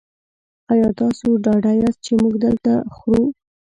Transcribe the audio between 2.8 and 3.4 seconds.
خورو؟